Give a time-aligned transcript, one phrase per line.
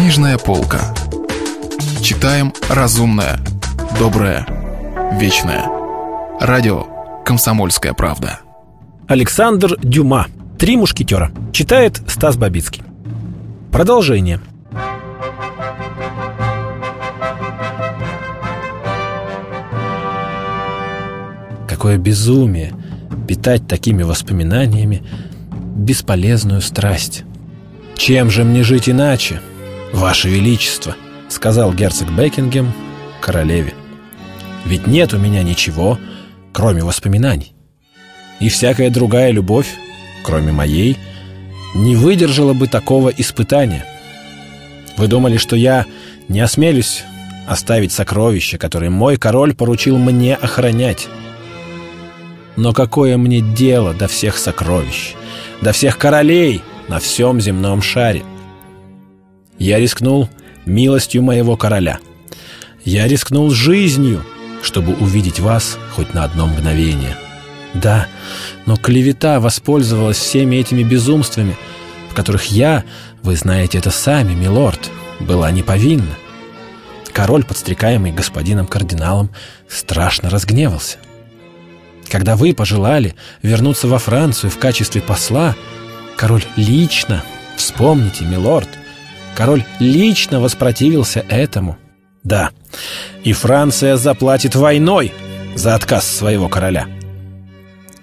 [0.00, 0.94] Книжная полка.
[2.00, 3.38] Читаем разумное,
[3.98, 4.46] доброе,
[5.20, 5.66] вечное.
[6.40, 6.86] Радио
[7.22, 8.40] «Комсомольская правда».
[9.08, 10.28] Александр Дюма.
[10.58, 11.30] «Три мушкетера».
[11.52, 12.82] Читает Стас Бабицкий.
[13.70, 14.40] Продолжение.
[21.68, 22.72] Какое безумие
[23.28, 25.02] питать такими воспоминаниями
[25.76, 27.24] бесполезную страсть.
[27.96, 29.42] «Чем же мне жить иначе,
[29.92, 30.96] Ваше Величество?»—
[31.28, 32.72] сказал герцог Бекингем
[33.20, 33.74] королеве.
[34.64, 35.98] «Ведь нет у меня ничего,
[36.52, 37.54] кроме воспоминаний.
[38.40, 39.68] И всякая другая любовь,
[40.24, 40.96] кроме моей,
[41.74, 43.84] не выдержала бы такого испытания.
[44.96, 45.86] Вы думали, что я
[46.28, 47.04] не осмелюсь
[47.46, 51.08] оставить сокровища, которые мой король поручил мне охранять.
[52.56, 55.14] Но какое мне дело до всех сокровищ,
[55.60, 58.22] до всех королей на всем земном шаре?
[59.60, 60.30] Я рискнул
[60.64, 61.98] милостью моего короля.
[62.82, 64.24] Я рискнул жизнью,
[64.62, 67.14] чтобы увидеть вас хоть на одно мгновение.
[67.74, 68.08] Да,
[68.64, 71.58] но клевета воспользовалась всеми этими безумствами,
[72.10, 72.84] в которых я,
[73.22, 76.16] вы знаете это сами, милорд, была не повинна.
[77.12, 79.28] Король, подстрекаемый господином кардиналом,
[79.68, 80.96] страшно разгневался.
[82.08, 85.54] Когда вы пожелали вернуться во Францию в качестве посла,
[86.16, 87.22] король лично,
[87.56, 88.79] вспомните, милорд,
[89.36, 91.78] король лично воспротивился этому.
[92.22, 92.50] Да,
[93.24, 95.12] и Франция заплатит войной
[95.54, 96.86] за отказ своего короля.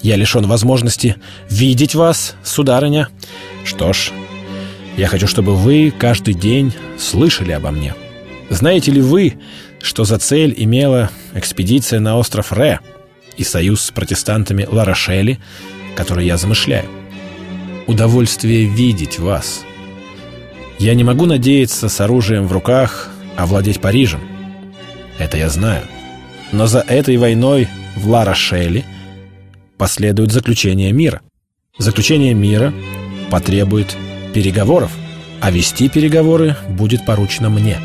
[0.00, 1.16] Я лишен возможности
[1.50, 3.08] видеть вас, сударыня.
[3.64, 4.10] Что ж,
[4.96, 7.94] я хочу, чтобы вы каждый день слышали обо мне.
[8.48, 9.34] Знаете ли вы,
[9.82, 12.80] что за цель имела экспедиция на остров Ре–
[13.36, 15.38] и союз с протестантами Ларошели,
[15.94, 16.88] который я замышляю.
[17.86, 19.64] Удовольствие видеть вас.
[20.78, 24.20] Я не могу надеяться с оружием в руках овладеть Парижем.
[25.18, 25.82] Это я знаю.
[26.52, 28.84] Но за этой войной в Ларошели
[29.78, 31.20] последует заключение мира.
[31.78, 32.72] Заключение мира
[33.30, 33.96] потребует
[34.34, 34.92] переговоров,
[35.40, 37.78] а вести переговоры будет поручено мне.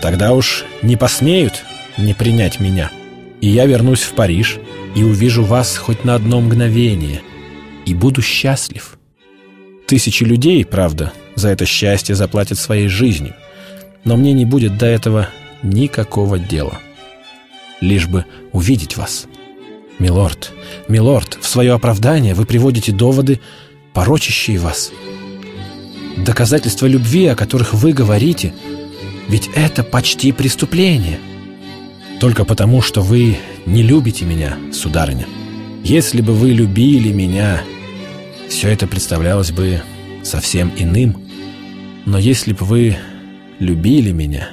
[0.00, 1.64] Тогда уж не посмеют
[1.98, 2.90] не принять меня.
[3.40, 4.58] И я вернусь в Париж–
[4.96, 7.20] и увижу вас хоть на одно мгновение,
[7.84, 8.95] и буду счастлив.
[9.86, 13.34] Тысячи людей, правда, за это счастье заплатят своей жизнью,
[14.04, 15.28] но мне не будет до этого
[15.62, 16.78] никакого дела.
[17.80, 19.26] Лишь бы увидеть вас.
[19.98, 20.52] Милорд,
[20.88, 23.40] милорд, в свое оправдание вы приводите доводы,
[23.92, 24.90] порочащие вас.
[26.16, 28.54] Доказательства любви, о которых вы говорите,
[29.28, 31.20] ведь это почти преступление.
[32.20, 35.26] Только потому, что вы не любите меня, сударыня.
[35.84, 37.62] Если бы вы любили меня,
[38.48, 39.82] все это представлялось бы
[40.22, 41.16] совсем иным.
[42.04, 42.96] Но если бы вы
[43.58, 44.50] любили меня,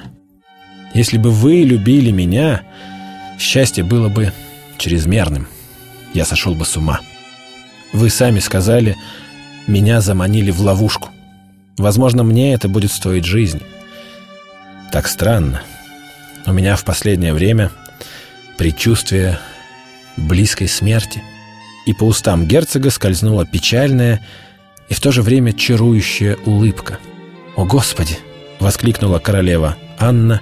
[0.94, 2.62] если бы вы любили меня,
[3.38, 4.32] счастье было бы
[4.78, 5.48] чрезмерным.
[6.12, 7.00] Я сошел бы с ума.
[7.92, 8.96] Вы сами сказали,
[9.66, 11.10] меня заманили в ловушку.
[11.76, 13.62] Возможно, мне это будет стоить жизни.
[14.92, 15.62] Так странно.
[16.46, 17.70] У меня в последнее время
[18.56, 19.38] предчувствие
[20.16, 21.22] близкой смерти.
[21.86, 24.24] И по устам герцога скользнула печальная
[24.88, 26.98] и в то же время чарующая улыбка.
[27.56, 28.18] «О, Господи!»—
[28.60, 30.40] воскликнула королева Анна,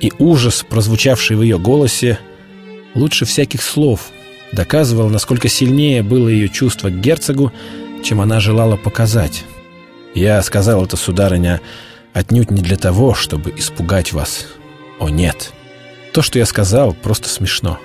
[0.00, 2.18] и ужас, прозвучавший в ее голосе,
[2.94, 4.10] лучше всяких слов,
[4.52, 7.52] доказывал, насколько сильнее было ее чувство к герцогу,
[8.04, 9.44] чем она желала показать.
[10.14, 11.60] «Я сказал это, сударыня,
[12.12, 14.46] отнюдь не для того, чтобы испугать вас.
[14.98, 15.52] О, нет!»
[16.16, 17.78] То, что я сказал, просто смешно.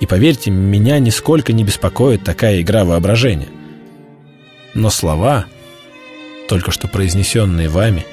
[0.00, 3.48] И поверьте, меня нисколько не беспокоит такая игра воображения.
[4.74, 5.46] Но слова,
[6.48, 8.06] только что произнесенные вами,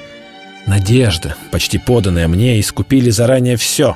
[0.66, 3.94] надежда, почти поданная мне, искупили заранее все,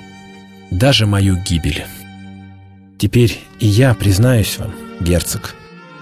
[0.71, 1.84] даже мою гибель.
[2.99, 5.55] Теперь и я признаюсь вам, герцог,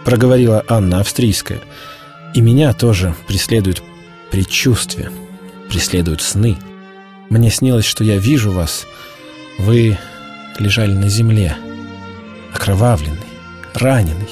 [0.05, 1.60] проговорила Анна Австрийская,
[2.34, 3.82] и меня тоже преследуют
[4.31, 5.10] предчувствия,
[5.70, 6.58] преследуют сны.
[7.31, 8.87] Мне снилось, что я вижу вас—
[9.58, 9.99] вы
[10.58, 11.56] лежали на земле,
[12.55, 13.19] окровавленный,
[13.75, 14.29] раненый.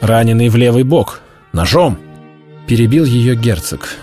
[0.00, 1.20] Раненый в левый бок,
[1.52, 1.98] ножом.
[2.66, 3.96] Перебил ее герцог.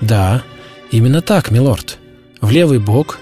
[0.00, 0.42] Да,
[0.90, 1.98] именно так, милорд.
[2.40, 3.18] В левый бок,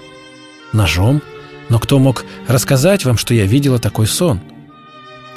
[0.73, 1.21] ножом.
[1.69, 4.39] Но кто мог рассказать вам, что я видела такой сон?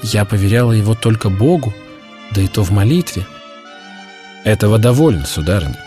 [0.02, 1.74] Я поверяла его только Богу,
[2.32, 3.26] да и то в молитве.
[4.44, 5.78] Этого довольно, сударыня.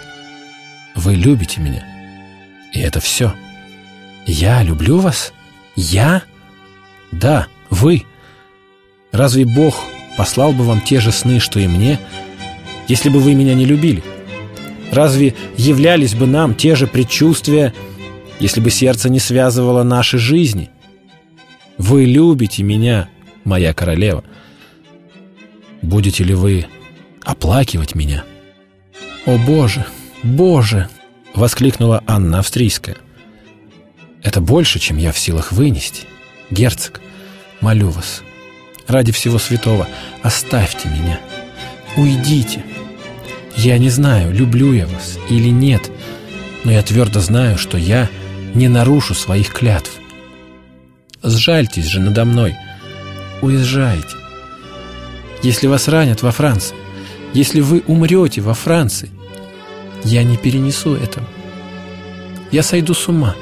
[0.95, 1.85] Вы любите меня.
[2.73, 3.33] И это все.—
[4.25, 5.33] «Я люблю вас?
[5.75, 6.23] Я?»
[7.11, 8.03] «Да, вы.
[9.11, 9.83] Разве Бог
[10.17, 11.99] послал бы вам те же сны, что и мне,
[12.87, 14.03] если бы вы меня не любили?
[14.91, 17.73] Разве являлись бы нам те же предчувствия,
[18.39, 20.69] если бы сердце не связывало наши жизни?
[21.77, 23.09] Вы любите меня,
[23.43, 24.23] моя королева.
[25.81, 26.67] Будете ли вы
[27.23, 28.23] оплакивать меня?
[29.25, 29.85] «О, Боже!
[30.23, 30.89] Боже!»—
[31.35, 32.97] воскликнула Анна Австрийская.
[34.23, 36.03] «Это больше, чем я в силах вынести.
[36.49, 37.01] Герцог,
[37.61, 38.23] молю вас,
[38.87, 39.87] ради всего святого,
[40.21, 41.19] оставьте меня.
[41.95, 42.63] Уйдите.
[43.55, 45.91] Я не знаю, люблю я вас или нет,
[46.63, 48.09] но я твердо знаю, что я
[48.53, 49.91] не нарушу своих клятв.
[51.23, 52.55] Сжальтесь же надо мной.
[53.41, 54.15] Уезжайте.
[55.43, 56.75] Если вас ранят во Франции,
[57.33, 59.09] если вы умрете во Франции,
[60.03, 61.27] я не перенесу этого.
[62.51, 63.35] Я сойду с ума.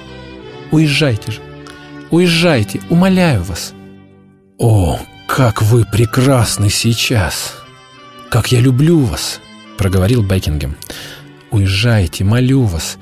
[0.72, 1.40] Уезжайте же.
[2.12, 3.74] Уезжайте, умоляю вас.
[4.60, 7.54] О, как вы прекрасны сейчас!
[8.30, 9.40] Как я люблю вас!
[9.78, 10.76] Проговорил Бекингем.
[11.50, 12.98] Уезжайте, молю вас.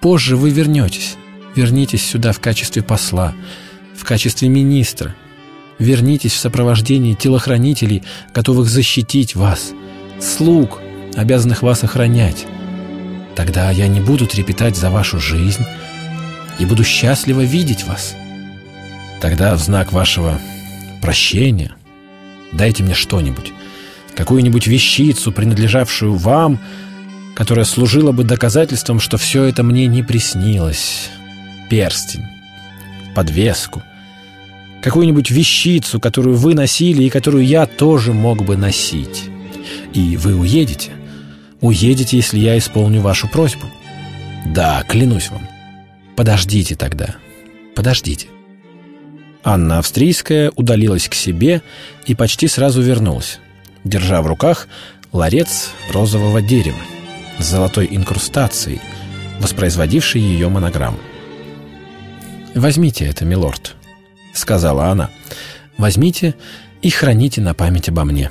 [0.00, 1.16] Позже вы вернетесь.
[1.54, 3.34] Вернитесь сюда в качестве посла,
[3.94, 5.14] в качестве министра.
[5.78, 9.72] Вернитесь в сопровождении телохранителей, готовых защитить вас,
[10.18, 10.80] слуг,
[11.14, 12.46] обязанных вас охранять.
[13.36, 15.66] Тогда я не буду трепетать за вашу жизнь
[16.58, 18.14] и буду счастливо видеть вас.
[19.20, 20.40] Тогда в знак вашего
[21.02, 21.74] прощения
[22.52, 23.52] дайте мне что-нибудь,
[24.16, 26.58] какую-нибудь вещицу, принадлежавшую вам,
[27.34, 31.10] которая служила бы доказательством, что все это мне не приснилось.
[31.68, 32.24] Перстень,
[33.14, 33.82] подвеску,
[34.82, 39.24] какую-нибудь вещицу, которую вы носили и которую я тоже мог бы носить.
[39.92, 40.92] И вы уедете,
[41.62, 43.68] Уедете, если я исполню вашу просьбу?
[44.46, 45.48] Да, клянусь вам.
[46.16, 47.14] Подождите тогда.
[47.76, 48.26] Подождите.
[49.44, 51.62] Анна Австрийская удалилась к себе
[52.06, 53.40] и почти сразу вернулась,
[53.84, 54.68] держа в руках
[55.12, 56.78] ларец розового дерева
[57.38, 58.80] с золотой инкрустацией,
[59.40, 60.98] воспроизводившей ее монограмму.
[62.54, 63.74] «Возьмите это, милорд»,—
[64.32, 65.10] сказала она.
[65.76, 66.34] «Возьмите
[66.82, 68.30] и храните на память обо мне».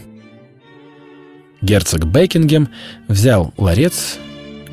[1.62, 2.70] Герцог Бекингем
[3.08, 4.18] взял ларец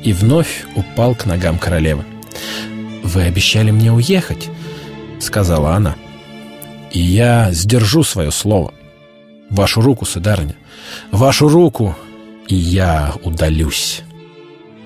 [0.03, 2.05] и вновь упал к ногам королевы.
[3.03, 4.49] «Вы обещали мне уехать»,—
[5.19, 5.95] сказала она.
[6.91, 8.73] «И я сдержу свое слово.
[9.49, 10.55] Вашу руку, сударыня,
[11.11, 11.95] вашу руку,
[12.47, 14.01] и я удалюсь».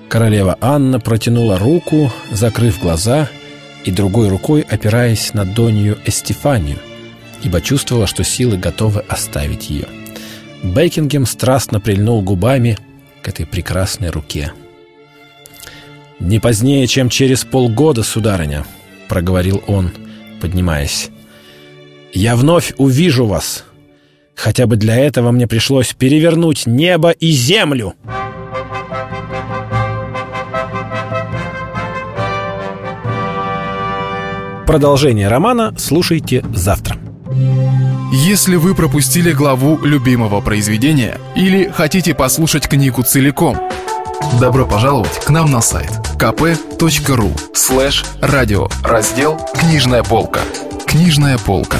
[0.08, 3.28] Королева Анна протянула руку, закрыв глаза
[3.84, 6.78] и другой рукой опираясь на Донью Эстефанию,
[7.42, 9.86] ибо чувствовала, что силы готовы оставить ее.
[10.62, 12.78] Бекингем страстно прильнул губами
[13.22, 14.52] к этой прекрасной руке.
[16.20, 18.64] «Не позднее, чем через полгода, сударыня»,—
[19.08, 19.92] проговорил он,
[20.40, 21.10] поднимаясь.
[22.14, 23.64] «Я вновь увижу вас.
[24.36, 27.94] Хотя бы для этого мне пришлось перевернуть небо и землю».
[34.64, 36.96] Продолжение романа слушайте завтра.
[38.12, 43.58] Если вы пропустили главу любимого произведения или хотите послушать книгу целиком,
[44.40, 50.40] добро пожаловать к нам на сайт kp.ru слэш радио раздел «Книжная полка».
[50.86, 51.78] Книжная полка.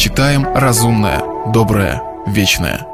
[0.00, 2.86] Читаем разумное, доброе, вечное.